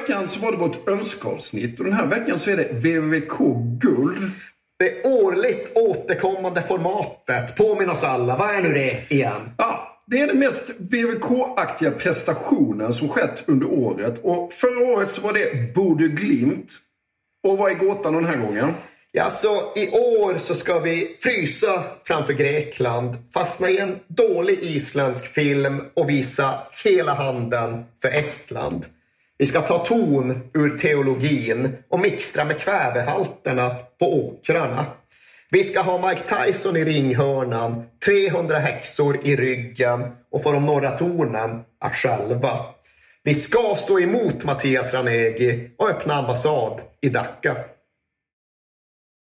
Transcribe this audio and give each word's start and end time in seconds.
veckan 0.00 0.28
så 0.28 0.40
var 0.40 0.52
det 0.52 0.58
vårt 0.58 0.88
önskeavsnitt 0.88 1.78
och 1.78 1.84
den 1.84 1.94
här 1.94 2.06
veckan 2.06 2.38
så 2.38 2.50
är 2.50 2.56
det 2.56 2.68
VVK 2.72 3.38
Guld. 3.80 4.30
Det 4.78 5.04
årligt 5.04 5.76
återkommande 5.76 6.62
formatet. 6.62 7.56
Påminn 7.56 7.90
oss 7.90 8.04
alla, 8.04 8.36
vad 8.36 8.54
är 8.54 8.62
nu 8.62 8.68
det 8.68 9.12
igen? 9.12 9.50
Ja, 9.58 10.02
det 10.06 10.20
är 10.20 10.26
den 10.26 10.38
mest 10.38 10.70
VVK-aktiga 10.78 11.90
prestationen 11.90 12.94
som 12.94 13.08
skett 13.08 13.44
under 13.46 13.66
året 13.66 14.20
och 14.22 14.52
förra 14.52 14.92
året 14.92 15.10
så 15.10 15.20
var 15.20 15.32
det 15.32 15.74
Bodø 15.74 16.08
Glimt. 16.08 16.72
Och 17.48 17.58
vad 17.58 17.70
är 17.70 17.74
gåtan 17.74 18.14
den 18.14 18.24
här 18.24 18.36
gången? 18.36 18.72
Ja, 19.12 19.30
så 19.30 19.72
i 19.76 19.90
år 19.90 20.38
så 20.38 20.54
ska 20.54 20.78
vi 20.78 21.16
frysa 21.20 21.82
framför 22.04 22.32
Grekland, 22.32 23.16
fastna 23.34 23.70
i 23.70 23.78
en 23.78 23.98
dålig 24.06 24.58
isländsk 24.62 25.26
film 25.26 25.82
och 25.94 26.10
visa 26.10 26.58
hela 26.84 27.14
handen 27.14 27.84
för 28.02 28.08
Estland. 28.08 28.86
Vi 29.40 29.46
ska 29.46 29.60
ta 29.60 29.78
ton 29.78 30.50
ur 30.54 30.78
teologin 30.78 31.76
och 31.88 32.00
mixtra 32.00 32.44
med 32.44 32.58
kvävehalterna 32.58 33.74
på 33.98 34.26
åkrarna. 34.26 34.86
Vi 35.50 35.64
ska 35.64 35.80
ha 35.80 36.08
Mike 36.08 36.22
Tyson 36.36 36.76
i 36.76 36.84
ringhörnan, 36.84 37.84
300 38.04 38.58
häxor 38.58 39.18
i 39.24 39.36
ryggen 39.36 40.06
och 40.30 40.42
få 40.42 40.52
de 40.52 40.66
norra 40.66 40.90
tornen 40.90 41.60
att 41.78 41.96
själva. 41.96 42.58
Vi 43.22 43.34
ska 43.34 43.74
stå 43.76 44.00
emot 44.00 44.44
Mattias 44.44 44.94
Ranegi 44.94 45.70
och 45.78 45.88
öppna 45.88 46.14
ambassad 46.14 46.80
i 47.00 47.08
Dhaka. 47.08 47.56